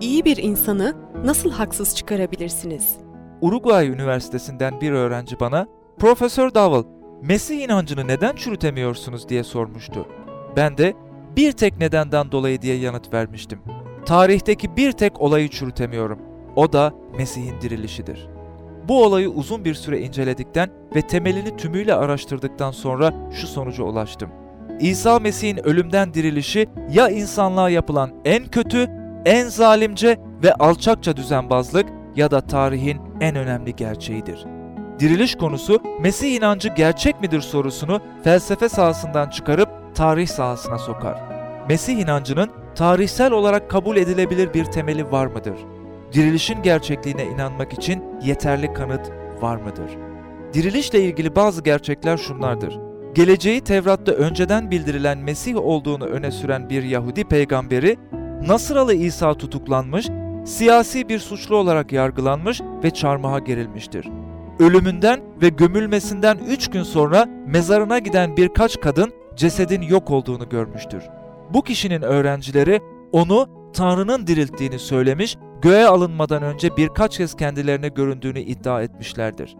[0.00, 2.96] İyi bir insanı nasıl haksız çıkarabilirsiniz?
[3.40, 5.66] Uruguay Üniversitesi'nden bir öğrenci bana,
[5.98, 6.92] Profesör Dowell,
[7.22, 10.06] Mesih inancını neden çürütemiyorsunuz diye sormuştu.
[10.56, 10.94] Ben de
[11.36, 13.58] bir tek nedenden dolayı diye yanıt vermiştim.
[14.06, 16.18] Tarihteki bir tek olayı çürütemiyorum.
[16.56, 18.28] O da Mesih'in dirilişidir.
[18.88, 24.30] Bu olayı uzun bir süre inceledikten ve temelini tümüyle araştırdıktan sonra şu sonuca ulaştım.
[24.80, 31.86] İsa Mesih'in ölümden dirilişi ya insanlığa yapılan en kötü, en zalimce ve alçakça düzenbazlık
[32.16, 34.44] ya da tarihin en önemli gerçeğidir.
[34.98, 41.22] Diriliş konusu Mesih inancı gerçek midir sorusunu felsefe sahasından çıkarıp tarih sahasına sokar.
[41.68, 45.58] Mesih inancının tarihsel olarak kabul edilebilir bir temeli var mıdır?
[46.12, 49.90] Dirilişin gerçekliğine inanmak için yeterli kanıt var mıdır?
[50.52, 52.78] Dirilişle ilgili bazı gerçekler şunlardır.
[53.14, 57.96] Geleceği Tevrat'ta önceden bildirilen Mesih olduğunu öne süren bir Yahudi peygamberi,
[58.42, 60.08] Nasıralı İsa tutuklanmış,
[60.44, 64.08] siyasi bir suçlu olarak yargılanmış ve çarmıha gerilmiştir.
[64.58, 71.02] Ölümünden ve gömülmesinden üç gün sonra mezarına giden birkaç kadın cesedin yok olduğunu görmüştür.
[71.50, 72.80] Bu kişinin öğrencileri
[73.12, 79.56] onu Tanrı'nın dirilttiğini söylemiş, göğe alınmadan önce birkaç kez kendilerine göründüğünü iddia etmişlerdir.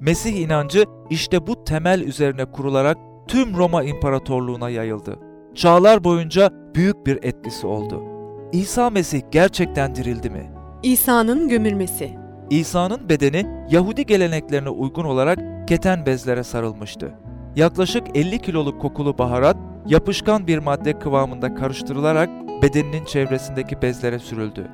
[0.00, 5.18] Mesih inancı işte bu temel üzerine kurularak tüm Roma İmparatorluğuna yayıldı.
[5.54, 8.09] Çağlar boyunca büyük bir etkisi oldu.
[8.52, 10.50] İsa Mesih gerçekten dirildi mi?
[10.82, 12.18] İsa'nın gömülmesi.
[12.50, 17.14] İsa'nın bedeni Yahudi geleneklerine uygun olarak keten bezlere sarılmıştı.
[17.56, 19.56] Yaklaşık 50 kiloluk kokulu baharat
[19.86, 22.30] yapışkan bir madde kıvamında karıştırılarak
[22.62, 24.68] bedeninin çevresindeki bezlere sürüldü.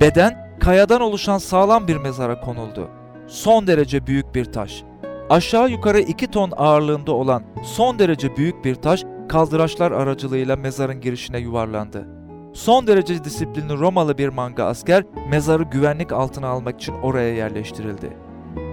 [0.00, 2.88] Beden kayadan oluşan sağlam bir mezara konuldu.
[3.26, 4.84] Son derece büyük bir taş.
[5.30, 11.38] Aşağı yukarı 2 ton ağırlığında olan son derece büyük bir taş kaldıraçlar aracılığıyla mezarın girişine
[11.38, 12.13] yuvarlandı.
[12.54, 18.16] Son derece disiplinli Romalı bir manga asker mezarı güvenlik altına almak için oraya yerleştirildi.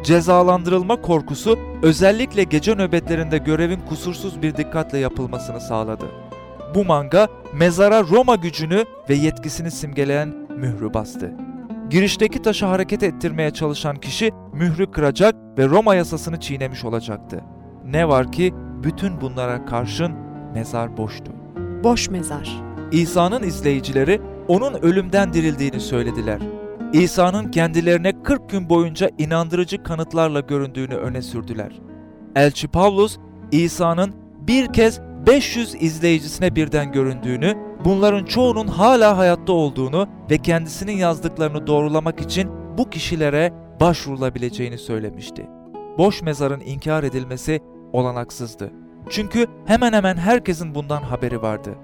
[0.04, 6.06] Cezalandırılma korkusu özellikle gece nöbetlerinde görevin kusursuz bir dikkatle yapılmasını sağladı.
[6.75, 11.31] Bu manga mezara Roma gücünü ve yetkisini simgeleyen mührü bastı.
[11.90, 17.44] Girişteki taşı hareket ettirmeye çalışan kişi mührü kıracak ve Roma yasasını çiğnemiş olacaktı.
[17.86, 18.53] Ne var ki
[18.84, 20.12] bütün bunlara karşın
[20.53, 21.31] mezar boştu.
[21.84, 22.71] Boş mezar.
[22.91, 26.40] İsa'nın izleyicileri onun ölümden dirildiğini söylediler.
[26.94, 31.79] İsa'nın kendilerine 40 gün boyunca inandırıcı kanıtlarla göründüğünü öne sürdüler.
[32.35, 33.18] Elçi Pavlus,
[33.52, 34.13] İsa'nın
[34.47, 42.22] bir kez 500 izleyicisine birden göründüğünü, bunların çoğunun hala hayatta olduğunu ve kendisinin yazdıklarını doğrulamak
[42.22, 45.47] için bu kişilere başvurulabileceğini söylemişti.
[45.97, 47.59] Boş mezarın inkar edilmesi
[47.94, 48.72] olanaksızdı.
[49.09, 51.75] Çünkü hemen hemen herkesin bundan haberi vardı.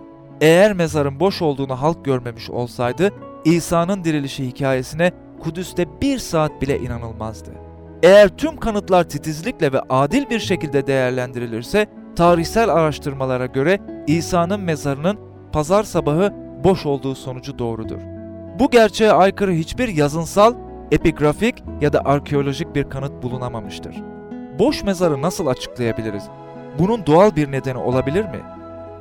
[0.42, 3.12] Eğer mezarın boş olduğunu halk görmemiş olsaydı,
[3.46, 7.52] İsa'nın dirilişi hikayesine Kudüs'te bir saat bile inanılmazdı.
[8.04, 15.20] Eğer tüm kanıtlar titizlikle ve adil bir şekilde değerlendirilirse, tarihsel araştırmalara göre İsa'nın mezarının
[15.54, 16.34] pazar sabahı
[16.64, 18.00] boş olduğu sonucu doğrudur.
[18.60, 20.54] Bu gerçeğe aykırı hiçbir yazınsal,
[20.92, 23.96] epigrafik ya da arkeolojik bir kanıt bulunamamıştır.
[24.60, 26.24] Boş mezarı nasıl açıklayabiliriz?
[26.80, 28.57] Bunun doğal bir nedeni olabilir mi?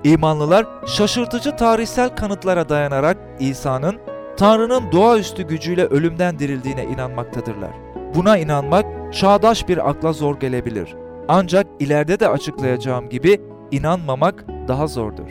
[0.06, 3.96] İmanlılar şaşırtıcı tarihsel kanıtlara dayanarak İsa'nın
[4.36, 7.70] Tanrı'nın doğaüstü gücüyle ölümden dirildiğine inanmaktadırlar.
[8.14, 10.94] Buna inanmak çağdaş bir akla zor gelebilir.
[11.28, 13.40] Ancak ileride de açıklayacağım gibi
[13.70, 15.28] inanmamak daha zordur.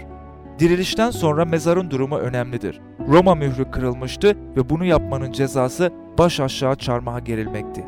[0.60, 2.82] Dirilişten sonra mezarın durumu önemlidir.
[3.08, 7.86] Roma mührü kırılmıştı ve bunu yapmanın cezası baş aşağı çarmıha gerilmekti.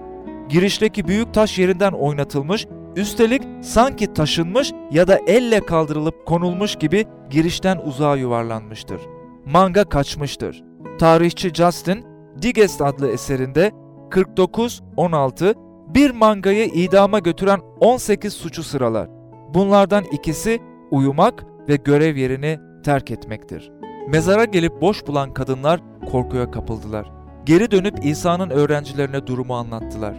[0.49, 7.77] Girişteki büyük taş yerinden oynatılmış, üstelik sanki taşınmış ya da elle kaldırılıp konulmuş gibi girişten
[7.77, 9.01] uzağa yuvarlanmıştır.
[9.45, 10.63] Manga kaçmıştır.
[10.99, 12.05] Tarihçi Justin,
[12.41, 13.71] Digest adlı eserinde
[14.09, 15.55] 49-16
[15.95, 19.09] bir mangayı idama götüren 18 suçu sıralar.
[19.53, 20.59] Bunlardan ikisi
[20.91, 23.71] uyumak ve görev yerini terk etmektir.
[24.07, 25.81] Mezara gelip boş bulan kadınlar
[26.11, 27.11] korkuya kapıldılar.
[27.45, 30.15] Geri dönüp İsa'nın öğrencilerine durumu anlattılar.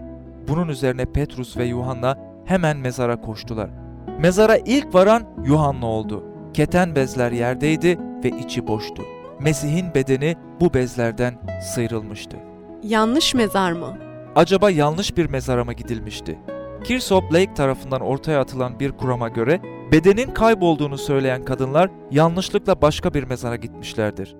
[0.48, 3.70] Bunun üzerine Petrus ve Yuhanna hemen mezara koştular.
[4.18, 6.24] Mezara ilk varan Yuhanna oldu.
[6.54, 9.02] Keten bezler yerdeydi ve içi boştu.
[9.40, 12.36] Mesih'in bedeni bu bezlerden sıyrılmıştı.
[12.82, 13.98] Yanlış mezar mı?
[14.36, 16.38] Acaba yanlış bir mezara mı gidilmişti?
[16.84, 19.60] Kirsop Lake tarafından ortaya atılan bir kurama göre
[19.92, 24.36] bedenin kaybolduğunu söyleyen kadınlar yanlışlıkla başka bir mezara gitmişlerdir.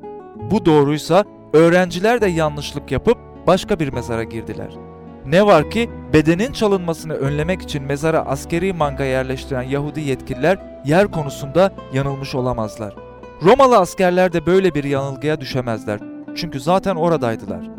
[0.50, 4.87] Bu doğruysa öğrenciler de yanlışlık yapıp başka bir mezara girdiler.
[5.30, 11.72] Ne var ki bedenin çalınmasını önlemek için mezara askeri manga yerleştiren Yahudi yetkililer yer konusunda
[11.94, 12.94] yanılmış olamazlar.
[13.42, 16.00] Romalı askerler de böyle bir yanılgıya düşemezler.
[16.36, 17.70] Çünkü zaten oradaydılar.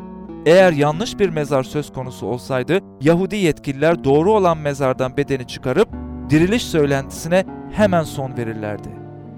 [0.46, 5.90] Eğer yanlış bir mezar söz konusu olsaydı Yahudi yetkililer doğru olan mezardan bedeni çıkarıp
[6.30, 8.90] diriliş söylentisine hemen son verirlerdi.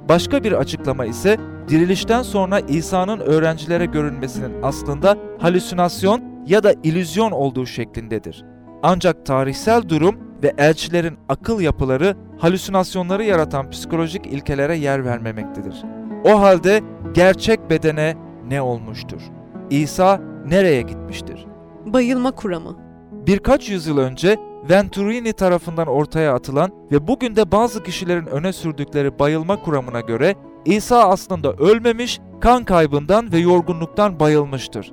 [0.10, 1.38] Başka bir açıklama ise
[1.68, 8.46] dirilişten sonra İsa'nın öğrencilere görünmesinin aslında halüsinasyon ya da ilüzyon olduğu şeklindedir.
[8.84, 15.84] Ancak tarihsel durum ve elçilerin akıl yapıları halüsinasyonları yaratan psikolojik ilkelere yer vermemektedir.
[16.26, 16.82] O halde
[17.14, 18.16] gerçek bedene
[18.48, 19.22] ne olmuştur?
[19.70, 21.46] İsa nereye gitmiştir?
[21.86, 22.78] Bayılma kuramı.
[23.12, 24.38] Birkaç yüzyıl önce
[24.70, 30.36] Venturini tarafından ortaya atılan ve bugün de bazı kişilerin öne sürdükleri bayılma kuramına göre
[30.66, 34.92] İsa aslında ölmemiş, kan kaybından ve yorgunluktan bayılmıştır.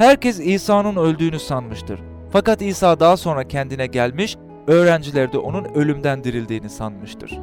[0.00, 2.00] Herkes İsa'nın öldüğünü sanmıştır.
[2.32, 4.36] Fakat İsa daha sonra kendine gelmiş,
[4.66, 7.38] öğrenciler de onun ölümden dirildiğini sanmıştır.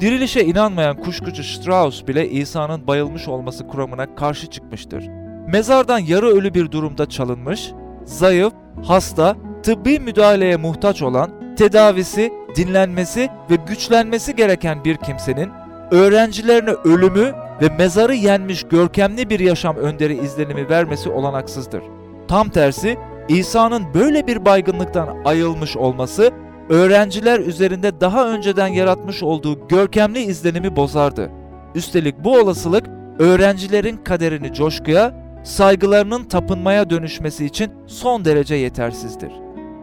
[0.00, 5.04] Dirilişe inanmayan kuşkucu Strauss bile İsa'nın bayılmış olması kuramına karşı çıkmıştır.
[5.48, 7.72] Mezardan yarı ölü bir durumda çalınmış,
[8.04, 8.52] zayıf,
[8.84, 15.50] hasta, tıbbi müdahaleye muhtaç olan, tedavisi, dinlenmesi ve güçlenmesi gereken bir kimsenin
[15.90, 21.82] öğrencilerine ölümü ve mezarı yenmiş görkemli bir yaşam önderi izlenimi vermesi olanaksızdır.
[22.28, 22.96] Tam tersi
[23.28, 26.30] İsa'nın böyle bir baygınlıktan ayılmış olması
[26.68, 31.30] öğrenciler üzerinde daha önceden yaratmış olduğu görkemli izlenimi bozardı.
[31.74, 32.86] Üstelik bu olasılık
[33.18, 35.14] öğrencilerin kaderini coşkuya,
[35.44, 39.32] saygılarının tapınmaya dönüşmesi için son derece yetersizdir.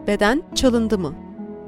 [0.06, 1.14] Beden çalındı mı?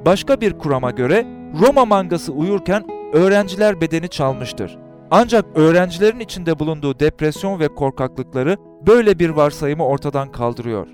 [0.05, 1.25] Başka bir kurama göre
[1.61, 2.83] Roma mangası uyurken
[3.13, 4.77] öğrenciler bedeni çalmıştır.
[5.11, 8.57] Ancak öğrencilerin içinde bulunduğu depresyon ve korkaklıkları
[8.87, 10.87] böyle bir varsayımı ortadan kaldırıyor.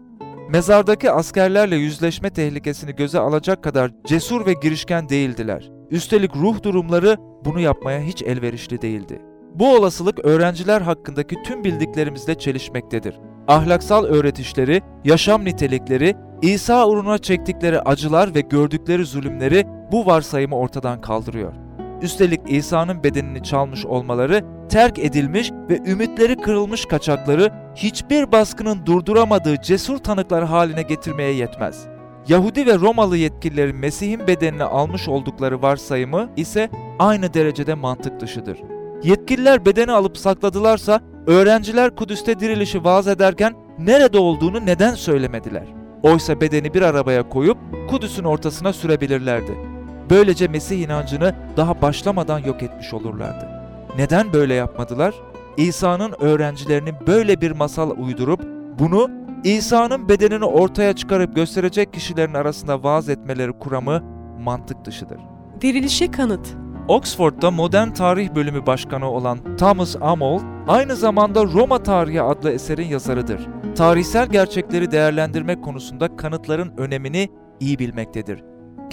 [0.49, 5.71] Mezardaki askerlerle yüzleşme tehlikesini göze alacak kadar cesur ve girişken değildiler.
[5.89, 9.21] Üstelik ruh durumları bunu yapmaya hiç elverişli değildi.
[9.55, 13.19] Bu olasılık öğrenciler hakkındaki tüm bildiklerimizle çelişmektedir.
[13.47, 21.62] Ahlaksal öğretişleri, yaşam nitelikleri, İsa uğruna çektikleri acılar ve gördükleri zulümleri bu varsayımı ortadan kaldırıyor.
[22.03, 29.97] Üstelik İsa'nın bedenini çalmış olmaları, terk edilmiş ve ümitleri kırılmış kaçakları hiçbir baskının durduramadığı cesur
[29.97, 31.87] tanıklar haline getirmeye yetmez.
[32.27, 36.69] Yahudi ve Romalı yetkililerin Mesih'in bedenini almış oldukları varsayımı ise
[36.99, 38.57] aynı derecede mantık dışıdır.
[39.03, 45.67] Yetkililer bedeni alıp sakladılarsa öğrenciler Kudüs'te dirilişi vaaz ederken nerede olduğunu neden söylemediler?
[46.03, 47.57] Oysa bedeni bir arabaya koyup
[47.89, 49.72] Kudüs'ün ortasına sürebilirlerdi.
[50.09, 53.49] Böylece Mesih inancını daha başlamadan yok etmiş olurlardı.
[53.97, 55.15] Neden böyle yapmadılar?
[55.57, 58.41] İsa'nın öğrencilerinin böyle bir masal uydurup
[58.79, 59.09] bunu
[59.43, 64.03] İsa'nın bedenini ortaya çıkarıp gösterecek kişilerin arasında vaaz etmeleri kuramı
[64.39, 65.19] mantık dışıdır.
[65.61, 66.55] Dirilişe kanıt.
[66.87, 73.47] Oxford'da Modern Tarih Bölümü Başkanı olan Thomas Arnold, aynı zamanda Roma Tarihi adlı eserin yazarıdır.
[73.75, 77.29] Tarihsel gerçekleri değerlendirmek konusunda kanıtların önemini
[77.59, 78.43] iyi bilmektedir.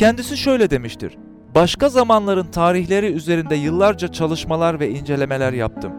[0.01, 1.19] Kendisi şöyle demiştir.
[1.55, 5.93] Başka zamanların tarihleri üzerinde yıllarca çalışmalar ve incelemeler yaptım.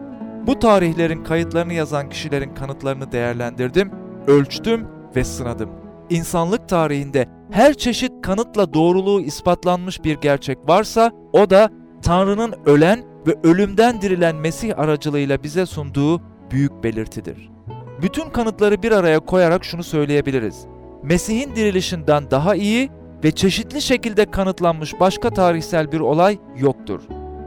[0.46, 3.90] Bu tarihlerin kayıtlarını yazan kişilerin kanıtlarını değerlendirdim,
[4.26, 5.70] ölçtüm ve sınadım.
[6.10, 11.70] İnsanlık tarihinde her çeşit kanıtla doğruluğu ispatlanmış bir gerçek varsa o da
[12.02, 16.20] Tanrı'nın ölen ve ölümden dirilen Mesih aracılığıyla bize sunduğu
[16.50, 17.50] büyük belirtidir.
[18.02, 20.66] Bütün kanıtları bir araya koyarak şunu söyleyebiliriz.
[21.02, 22.90] Mesih'in dirilişinden daha iyi
[23.24, 27.00] ve çeşitli şekilde kanıtlanmış başka tarihsel bir olay yoktur.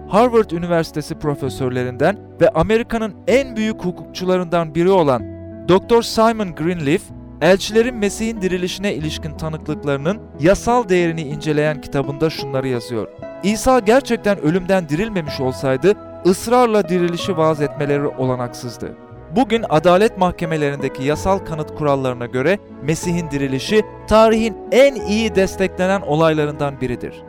[0.08, 5.24] Harvard Üniversitesi profesörlerinden ve Amerika'nın en büyük hukukçularından biri olan
[5.70, 6.02] Dr.
[6.02, 7.02] Simon Greenleaf,
[7.42, 13.08] elçilerin Mesih'in dirilişine ilişkin tanıklıklarının yasal değerini inceleyen kitabında şunları yazıyor.
[13.44, 15.94] İsa gerçekten ölümden dirilmemiş olsaydı
[16.26, 19.05] ısrarla dirilişi vaaz etmeleri olanaksızdı.
[19.36, 27.24] Bugün adalet mahkemelerindeki yasal kanıt kurallarına göre Mesih'in dirilişi tarihin en iyi desteklenen olaylarından biridir.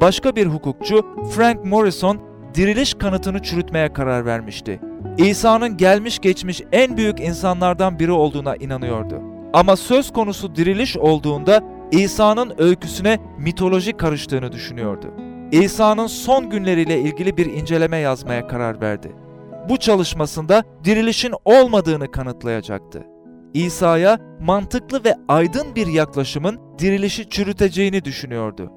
[0.00, 2.20] Başka bir hukukçu Frank Morrison
[2.54, 4.80] diriliş kanıtını çürütmeye karar vermişti.
[5.18, 9.22] İsa'nın gelmiş geçmiş en büyük insanlardan biri olduğuna inanıyordu.
[9.52, 15.06] Ama söz konusu diriliş olduğunda İsa'nın öyküsüne mitoloji karıştığını düşünüyordu.
[15.52, 19.27] İsa'nın son günleriyle ilgili bir inceleme yazmaya karar verdi.
[19.68, 23.06] Bu çalışmasında dirilişin olmadığını kanıtlayacaktı.
[23.54, 28.72] İsa'ya mantıklı ve aydın bir yaklaşımın dirilişi çürüteceğini düşünüyordu.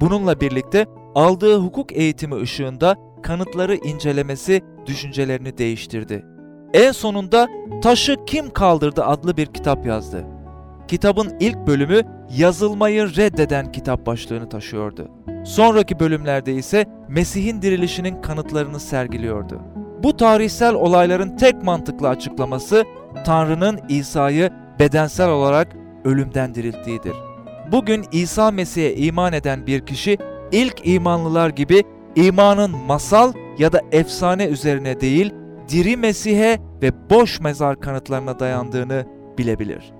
[0.00, 6.24] Bununla birlikte aldığı hukuk eğitimi ışığında kanıtları incelemesi düşüncelerini değiştirdi.
[6.74, 7.48] En sonunda
[7.82, 10.26] Taşı Kim Kaldırdı adlı bir kitap yazdı.
[10.88, 12.02] Kitabın ilk bölümü
[12.36, 15.10] yazılmayı reddeden kitap başlığını taşıyordu.
[15.44, 19.73] Sonraki bölümlerde ise Mesih'in dirilişinin kanıtlarını sergiliyordu.
[20.04, 22.84] Bu tarihsel olayların tek mantıklı açıklaması
[23.26, 27.12] Tanrı'nın İsa'yı bedensel olarak ölümden dirilttiğidir.
[27.72, 30.18] Bugün İsa Mesih'e iman eden bir kişi
[30.52, 31.82] ilk imanlılar gibi
[32.16, 35.34] imanın masal ya da efsane üzerine değil,
[35.68, 39.06] diri Mesih'e ve boş mezar kanıtlarına dayandığını
[39.38, 39.92] bilebilir.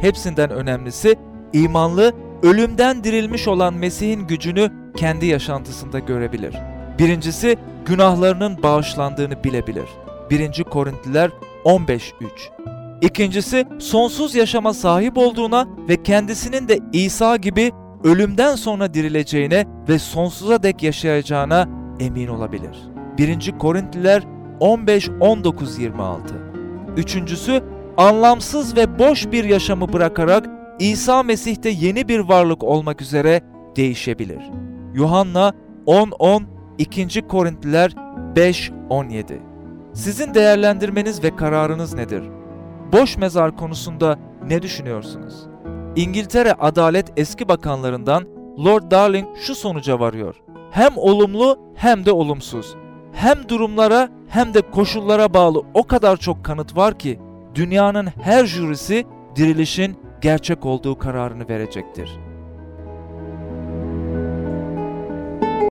[0.00, 1.16] Hepsinden önemlisi
[1.52, 6.54] imanlı ölümden dirilmiş olan Mesih'in gücünü kendi yaşantısında görebilir.
[6.98, 9.88] Birincisi günahlarının bağışlandığını bilebilir.
[10.30, 10.64] 1.
[10.64, 11.30] Korintliler
[11.64, 12.02] 15.3
[13.00, 17.72] İkincisi sonsuz yaşama sahip olduğuna ve kendisinin de İsa gibi
[18.04, 21.68] ölümden sonra dirileceğine ve sonsuza dek yaşayacağına
[22.00, 22.76] emin olabilir.
[23.18, 23.58] 1.
[23.58, 24.22] Korintliler
[24.60, 26.18] 15-19-26
[26.96, 27.62] Üçüncüsü
[27.96, 30.48] anlamsız ve boş bir yaşamı bırakarak
[30.78, 33.40] İsa Mesih'te yeni bir varlık olmak üzere
[33.76, 34.42] değişebilir.
[34.94, 35.52] Yuhanna
[35.86, 37.28] 10-10 2.
[37.28, 37.90] Korintliler
[38.36, 39.38] 5-17
[39.94, 42.22] Sizin değerlendirmeniz ve kararınız nedir?
[42.92, 45.46] Boş mezar konusunda ne düşünüyorsunuz?
[45.96, 48.24] İngiltere Adalet eski bakanlarından
[48.64, 50.42] Lord Darling şu sonuca varıyor.
[50.70, 52.74] Hem olumlu hem de olumsuz.
[53.12, 57.20] Hem durumlara hem de koşullara bağlı o kadar çok kanıt var ki
[57.54, 59.04] dünyanın her jürisi
[59.36, 62.18] dirilişin gerçek olduğu kararını verecektir.